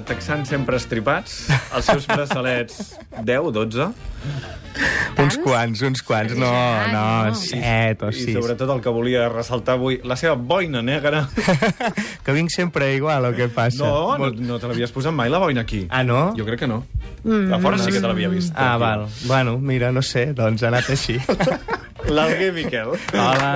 [0.00, 1.42] texans sempre estripats,
[1.76, 3.92] els seus braçalets 10, 12,
[5.20, 6.32] Uns quants, uns quants.
[6.38, 6.48] No,
[6.88, 8.30] no, set o i sis.
[8.32, 11.26] sobretot el que volia ressaltar avui, la seva boina negra.
[12.24, 13.82] que vinc sempre igual, o què passa?
[13.84, 15.84] No, no, no te l'havies posat mai, la boina, aquí.
[15.90, 16.30] Ah, no?
[16.38, 16.80] Jo crec que no.
[17.52, 18.54] A fora sí que te l'havia vist.
[18.56, 18.80] Ah, Aquí.
[18.86, 19.06] val.
[19.26, 21.20] Bueno, mira, no sé, doncs ha anat així.
[22.16, 22.96] L'Alguer Miquel.
[23.12, 23.54] Hola.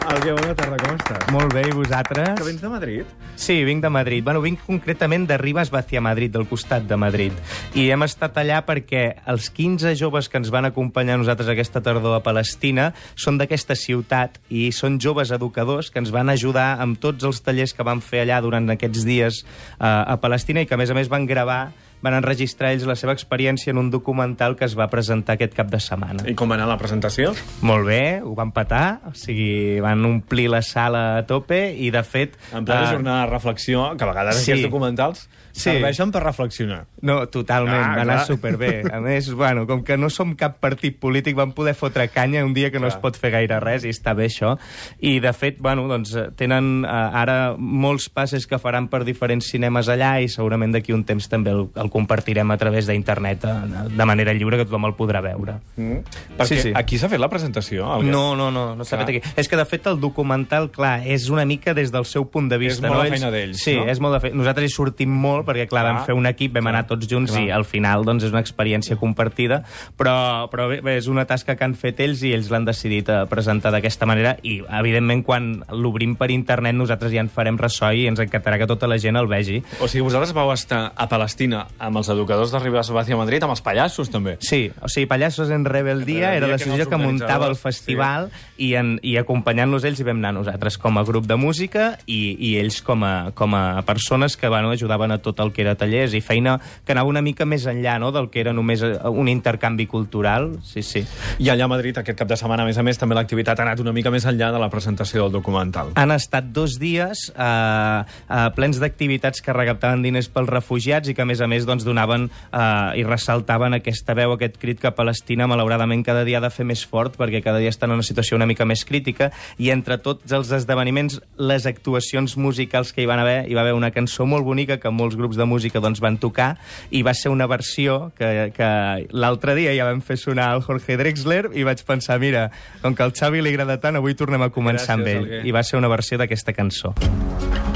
[0.00, 1.26] Alguer, bona tarda, com estàs?
[1.34, 2.30] Molt bé, i vosaltres?
[2.38, 3.10] Que vens de Madrid?
[3.36, 4.24] Sí, vinc de Madrid.
[4.24, 7.36] Bueno, vinc concretament de Ribes Vacia Madrid, del costat de Madrid.
[7.76, 12.16] I hem estat allà perquè els 15 joves que ens van acompanyar nosaltres aquesta tardor
[12.16, 17.28] a Palestina són d'aquesta ciutat i són joves educadors que ens van ajudar amb tots
[17.28, 20.80] els tallers que van fer allà durant aquests dies eh, a Palestina i que, a
[20.80, 21.62] més a més, van gravar
[22.02, 25.68] van enregistrar ells la seva experiència en un documental que es va presentar aquest cap
[25.72, 26.24] de setmana.
[26.30, 27.34] I com va anar la presentació?
[27.66, 32.02] Molt bé, ho van petar, o sigui, van omplir la sala a tope i, de
[32.06, 32.38] fet...
[32.54, 34.50] En plena eh, jornada de reflexió, que a vegades sí.
[34.52, 35.64] aquests documentals Sí.
[35.66, 36.84] serveixen per reflexionar.
[37.02, 38.26] No, totalment, Ah, va anar clar.
[38.28, 38.68] superbé.
[38.92, 42.54] A més, bueno, com que no som cap partit polític, vam poder fotre canya un
[42.54, 42.96] dia que no Clar.
[42.96, 44.52] es pot fer gaire res, i està bé això.
[45.00, 49.90] I, de fet, bueno, doncs, tenen eh, ara molts passes que faran per diferents cinemes
[49.90, 53.54] allà i segurament d'aquí un temps també el, el compartirem a través d'internet eh,
[53.90, 55.58] de manera lliure, que tothom el podrà veure.
[55.76, 56.00] Mm.
[56.38, 56.72] Perquè Sí, sí.
[56.74, 58.10] aquí s'ha fet la presentació, Alguer?
[58.12, 59.20] No, no, no, no s'ha fet aquí.
[59.36, 62.58] És que, de fet, el documental, clar, és una mica des del seu punt de
[62.58, 62.86] vista.
[62.86, 63.04] És molt no?
[63.04, 63.86] la feina d'ells, Sí, no?
[63.90, 64.36] és molt de feina.
[64.40, 67.06] Nosaltres hi sortim molt, perquè, clar, Clar, vam fer un equip, vam clar, anar tots
[67.08, 67.42] junts clar.
[67.44, 69.62] i al final, doncs, és una experiència compartida,
[69.96, 73.08] però, però bé, bé, és una tasca que han fet ells i ells l'han decidit
[73.08, 77.90] eh, presentar d'aquesta manera i, evidentment, quan l'obrim per internet nosaltres ja en farem ressò
[77.96, 79.62] i ens encantarà que tota la gent el vegi.
[79.80, 83.54] O sigui, vosaltres vau estar a Palestina amb els educadors de Ribes Vacia Madrid, amb
[83.56, 84.36] els pallassos, també.
[84.44, 88.28] Sí, o sigui, Pallassos en Rebeldia era que l'associació que, els muntava el festival
[88.60, 92.36] i, en, i acompanyant-los ells hi vam anar nosaltres com a grup de música i,
[92.36, 95.74] i ells com a, com a persones que bueno, ajudaven a tot el que era
[95.80, 98.92] tallers i feina que anava una mica més enllà no, del que era només eh,
[99.08, 100.52] un intercanvi cultural.
[100.66, 101.04] Sí, sí.
[101.40, 103.66] I allà a Madrid, aquest cap de setmana, a més a més, també l'activitat ha
[103.66, 105.94] anat una mica més enllà de la presentació del documental.
[106.00, 111.24] Han estat dos dies eh, eh, plens d'activitats que recaptaven diners pels refugiats i que,
[111.24, 115.48] a més a més, doncs, donaven eh, i ressaltaven aquesta veu, aquest crit que Palestina,
[115.50, 118.38] malauradament, cada dia ha de fer més fort perquè cada dia està en una situació
[118.38, 123.22] una mica més crítica i entre tots els esdeveniments, les actuacions musicals que hi van
[123.22, 126.18] haver, hi va haver una cançó molt bonica que molts grups de música doncs, van
[126.20, 126.54] tocar
[126.90, 128.70] i va ser una versió que, que
[129.10, 132.48] l'altre dia ja vam fer sonar el Jorge Drexler i vaig pensar, mira,
[132.82, 135.48] com que al Xavi li agrada tant, avui tornem a començar Gràcies, amb ell.
[135.48, 136.94] I va ser una versió d'aquesta cançó.
[137.00, 137.69] Por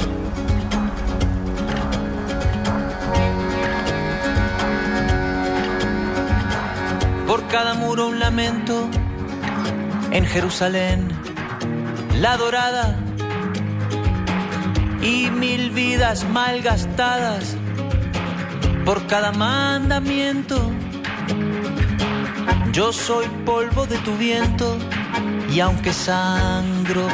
[7.54, 8.91] cada muro un lamento.
[10.10, 11.06] En Jerusalén,
[12.20, 12.98] la dorada.
[15.00, 17.56] Y mil vidas malgastadas.
[18.84, 20.59] Por cada mandamiento.
[22.72, 24.76] Yo soy polvo de tu viento.
[25.48, 27.06] Y aunque sangro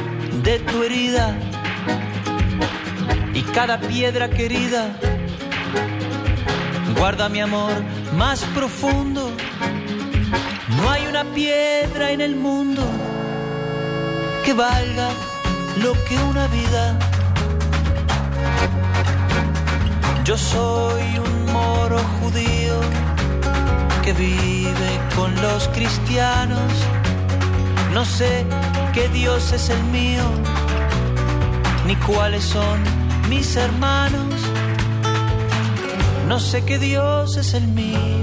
[0.42, 1.36] de tu herida.
[3.34, 4.96] Y cada piedra querida.
[6.96, 7.74] Guarda mi amor
[8.16, 9.30] más profundo.
[10.76, 12.82] No hay una piedra en el mundo
[14.44, 15.10] que valga
[15.82, 16.98] lo que una vida.
[20.24, 22.80] Yo soy un moro judío
[24.02, 26.72] que vive con los cristianos.
[27.92, 28.46] No sé
[28.92, 30.22] qué Dios es el mío,
[31.86, 32.80] ni cuáles son
[33.28, 34.34] mis hermanos.
[36.28, 38.19] No sé qué Dios es el mío,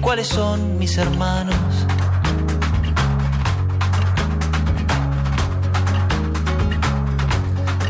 [0.00, 1.79] cuáles son mis hermanos.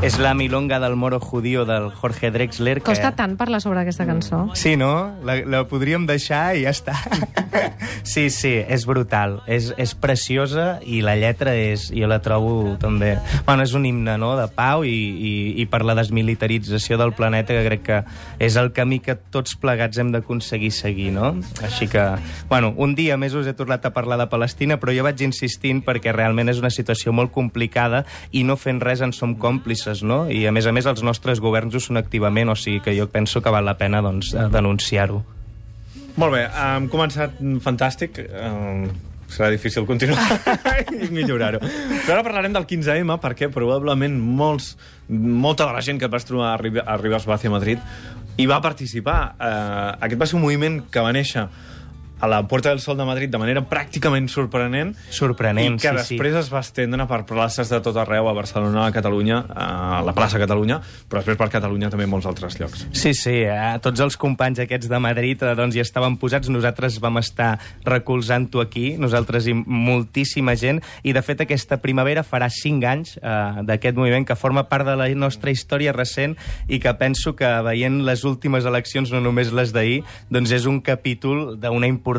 [0.01, 2.79] És la milonga del moro judío del Jorge Drexler.
[2.81, 2.87] Que...
[2.89, 4.47] Costa tant parlar sobre aquesta cançó.
[4.57, 5.13] Sí, no?
[5.29, 6.95] La, la podríem deixar i ja està.
[8.03, 9.43] sí, sí, és brutal.
[9.45, 13.19] És, és preciosa i la lletra és, jo la trobo també...
[13.45, 17.53] Bueno, és un himne, no?, de pau i, i, i per la desmilitarització del planeta
[17.59, 18.01] que crec que
[18.41, 21.35] és el camí que tots plegats hem d'aconseguir seguir, no?
[21.67, 22.07] Així que,
[22.49, 25.85] bueno, un dia més us he tornat a parlar de Palestina, però jo vaig insistint
[25.85, 30.23] perquè realment és una situació molt complicada i no fent res en som còmplices, no?
[30.31, 33.09] I, a més a més, els nostres governs ho són activament, o sigui que jo
[33.11, 35.21] penso que val la pena, doncs, eh, denunciar-ho.
[36.21, 38.19] Molt bé, hem començat fantàstic.
[38.31, 38.89] Um,
[39.31, 40.25] serà difícil continuar
[40.97, 41.61] i millorar-ho.
[41.63, 44.73] Però ara parlarem del 15M perquè probablement molts,
[45.09, 47.79] molta de la gent que et vas trobar a, a Ribes Vacia Madrid
[48.41, 49.19] hi va participar.
[49.37, 51.47] Uh, aquest va ser un moviment que va néixer
[52.21, 56.17] a la Puerta del Sol de Madrid de manera pràcticament sorprenent Sorprenent, i que sí,
[56.17, 60.15] després es va estendre per places de tot arreu, a Barcelona, a Catalunya, a la
[60.17, 62.85] plaça Catalunya, però després per Catalunya també molts altres llocs.
[62.93, 63.79] Sí, sí, eh?
[63.83, 67.55] tots els companys aquests de Madrid eh, doncs, hi estaven posats, nosaltres vam estar
[67.89, 73.65] recolzant-ho aquí, nosaltres i moltíssima gent, i de fet aquesta primavera farà cinc anys eh,
[73.67, 76.37] d'aquest moviment que forma part de la nostra història recent
[76.69, 80.81] i que penso que veient les últimes eleccions, no només les d'ahir, doncs és un
[80.85, 82.10] capítol d'una importància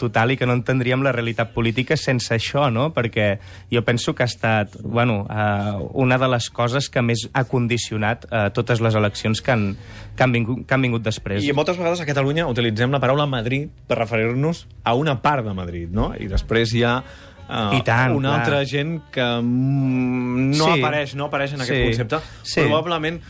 [0.00, 2.88] total i que no entendríem la realitat política sense això, no?
[2.96, 3.38] Perquè
[3.70, 8.24] jo penso que ha estat, bueno, eh, una de les coses que més ha condicionat
[8.30, 9.68] eh, totes les eleccions que han,
[10.16, 11.44] que han, vingut, que han vingut després.
[11.44, 15.52] I moltes vegades a Catalunya utilitzem la paraula Madrid per referir-nos a una part de
[15.54, 16.14] Madrid, no?
[16.16, 18.40] I després hi ha uh, I tant, una clar.
[18.40, 20.80] altra gent que mm, no Sí.
[20.80, 21.84] apareix, no apareix en aquest Sí.
[21.90, 22.20] concepte.
[22.42, 22.60] Sí.
[22.62, 23.20] Probablement,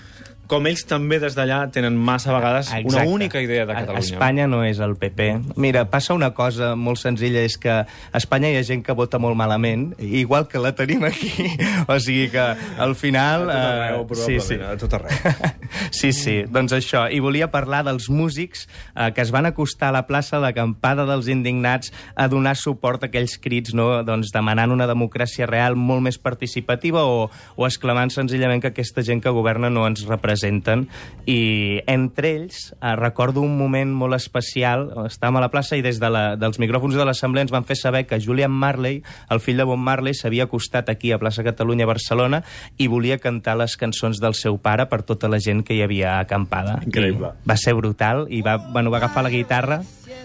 [0.50, 3.10] com ells també des d'allà tenen massa vegades una Exacte.
[3.10, 4.04] única idea de Catalunya.
[4.04, 5.56] Espanya no és el PP.
[5.56, 7.86] Mira, passa una cosa molt senzilla, és que a
[8.18, 11.32] Espanya hi ha gent que vota molt malament, igual que la tenim aquí.
[11.88, 13.48] O sigui que al final...
[13.50, 14.60] A tot arreu, eh, probablement, sí, sí.
[14.60, 15.52] a tot arreu.
[15.94, 17.04] Sí, sí, doncs això.
[17.10, 21.06] I volia parlar dels músics eh, que es van acostar a la plaça de l'acampada
[21.08, 24.02] dels indignats a donar suport a aquells crits no?
[24.06, 29.22] doncs demanant una democràcia real molt més participativa o, o exclamant senzillament que aquesta gent
[29.24, 30.88] que governa no ens representen.
[31.26, 34.90] I entre ells eh, recordo un moment molt especial.
[35.06, 37.76] Estàvem a la plaça i des de la, dels micròfons de l'Assemblea ens van fer
[37.76, 41.84] saber que Julian Marley, el fill de Bob Marley, s'havia acostat aquí a plaça Catalunya,
[41.84, 42.42] a Barcelona,
[42.76, 46.18] i volia cantar les cançons del seu pare per tota la gent que hi havia
[46.18, 46.80] acampada.
[46.84, 47.32] Increïble.
[47.44, 49.80] I va ser brutal i va, bueno, va agafar la guitarra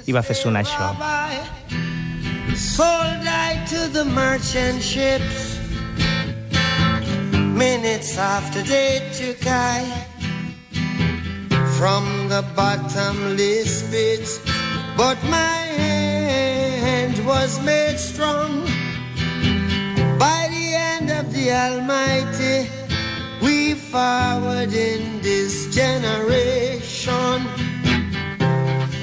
[0.05, 0.91] i va fer sonar això.
[2.59, 5.58] Sold I to the merchant ships.
[7.59, 9.83] Minutes after they took I
[11.77, 14.39] from the bottomless pit,
[14.95, 18.63] but my hand was made strong
[20.17, 22.69] by the hand of the Almighty.
[23.41, 27.45] We forward in this generation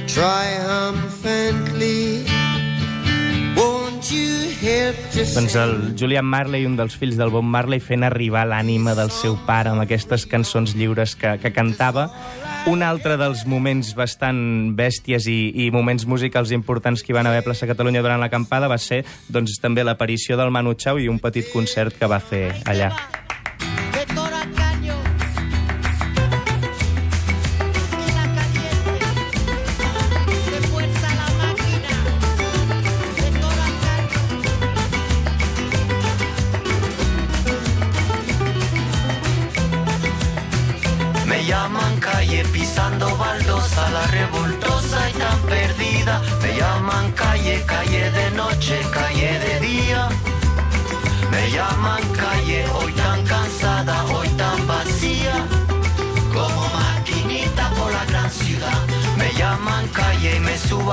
[0.08, 2.35] triumphantly.
[4.86, 9.34] Doncs el Julian Marley, un dels fills del Bob Marley, fent arribar l'ànima del seu
[9.46, 12.06] pare amb aquestes cançons lliures que, que cantava.
[12.70, 14.40] Un altre dels moments bastant
[14.78, 18.70] bèsties i, i moments musicals importants que hi van haver a Plaça Catalunya durant l'acampada
[18.70, 22.50] va ser doncs, també l'aparició del Manu Chao i un petit concert que va fer
[22.66, 22.92] allà.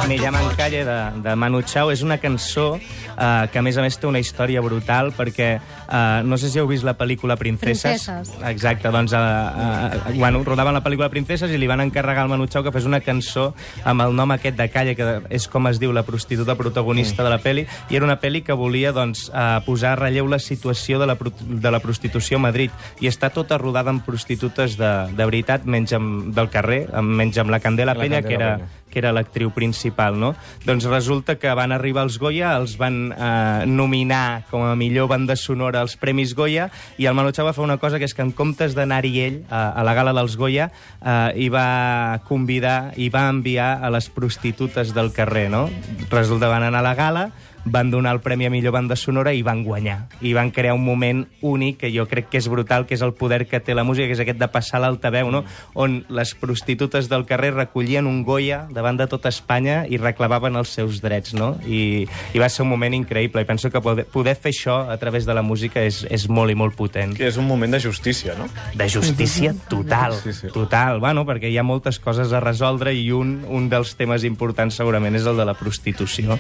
[0.08, 3.84] Me llaman calle de, de Manu Chao és una cançó eh, que a més a
[3.86, 8.04] més té una història brutal perquè eh, no sé si heu vist la pel·lícula Princeses.
[8.06, 8.34] Princeses.
[8.50, 12.48] Exacte, doncs eh, eh, bueno, rodaven la pel·lícula Princeses i li van encarregar al Manu
[12.52, 13.54] Chao que fes una cançó
[13.86, 17.32] amb el nom aquest de Calle, que és com es diu la prostituta protagonista de
[17.34, 21.00] la pel·li, i era una pel·li que volia doncs, eh, posar a relleu la situació
[21.00, 24.94] de la, pro- de la prostitució a Madrid i està tota rodada amb prostitutes de,
[25.16, 28.54] de veritat, menys amb, del carrer, amb, menys amb la Candela La Penya, que Candela
[28.54, 28.80] era, Peña.
[28.94, 30.36] Que era l'actriu principal, no?
[30.68, 35.36] Doncs resulta que van arribar els Goya, els van eh, nominar com a millor banda
[35.40, 36.70] sonora als Premis Goya,
[37.02, 39.72] i el Manu va fer una cosa que és que en comptes d'anar-hi ell a,
[39.74, 40.70] a la gala dels Goya,
[41.02, 45.66] eh, hi va convidar, i va enviar a les prostitutes del carrer, no?
[46.12, 47.26] Resulta que van anar a la gala,
[47.66, 50.08] van donar el Premi a millor banda sonora i van guanyar.
[50.22, 53.14] I van crear un moment únic que jo crec que és brutal, que és el
[53.14, 55.44] poder que té la música, que és aquest de passar l'altaveu, no?
[55.74, 60.74] on les prostitutes del carrer recollien un Goya davant de tota Espanya i reclamaven els
[60.76, 61.54] seus drets, no?
[61.66, 63.42] I, i va ser un moment increïble.
[63.44, 66.52] I penso que poder, poder fer això a través de la música és, és molt
[66.52, 67.16] i molt potent.
[67.18, 68.48] Que és un moment de justícia, no?
[68.76, 70.48] De justícia total, Sí, sí.
[70.54, 71.00] total.
[71.00, 75.16] Bueno, perquè hi ha moltes coses a resoldre i un, un dels temes importants segurament
[75.16, 76.38] és el de la prostitució.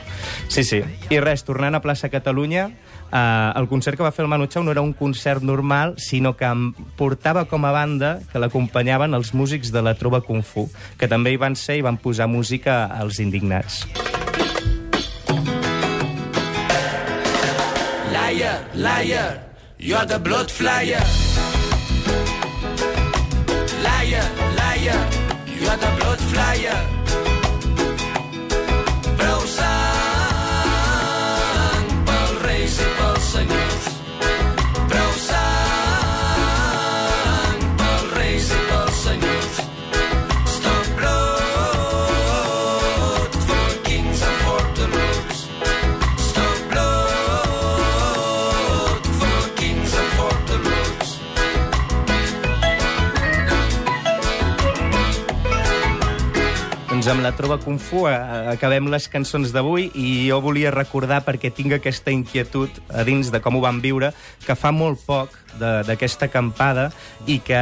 [0.48, 0.82] Sí, sí.
[1.13, 2.72] I res, tornant a plaça Catalunya,
[3.12, 6.34] eh, el concert que va fer el Manu Chao no era un concert normal, sinó
[6.38, 6.50] que
[6.98, 10.65] portava com a banda que l'acompanyaven els músics de la Trova Kung Fu,
[10.98, 13.86] que també hi van ser i van posar música als indignats.
[18.10, 19.29] Liar, liar,
[19.77, 21.03] you are the blood flyer.
[23.86, 24.25] Liar,
[24.58, 25.00] liar,
[25.46, 27.33] you are the blood flyer.
[57.13, 61.75] Amb la Trova Kung Fu acabem les cançons d'avui i jo volia recordar, perquè tinc
[61.75, 64.10] aquesta inquietud a dins de com ho vam viure,
[64.41, 66.88] que fa molt poc d'aquesta acampada
[67.29, 67.60] i que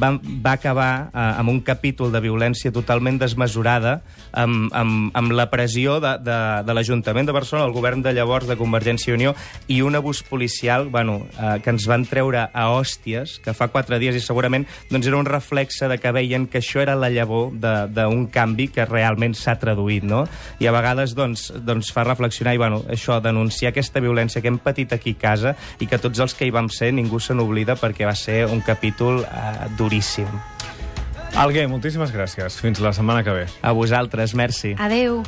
[0.00, 3.98] va, va acabar eh, amb un capítol de violència totalment desmesurada
[4.32, 8.48] amb, amb, amb la pressió de, de, de l'Ajuntament de Barcelona, el govern de llavors
[8.48, 9.34] de Convergència i Unió
[9.68, 14.00] i un abús policial bueno, eh, que ens van treure a hòsties, que fa quatre
[14.02, 17.52] dies i segurament doncs era un reflexe de que veien que això era la llavor
[17.54, 20.24] d'un canvi que realment s'ha traduït, no?
[20.62, 24.60] I a vegades doncs, doncs fa reflexionar i bueno, això, denunciar aquesta violència que hem
[24.62, 27.78] patit aquí a casa i que tots els que hi vam ser ningú se n'oblida
[27.80, 30.30] perquè va ser un capítol eh, duríssim.
[31.34, 32.60] Alguer, moltíssimes gràcies.
[32.62, 33.46] Fins la setmana que ve.
[33.62, 34.76] A vosaltres, merci.
[34.78, 35.24] Adeu.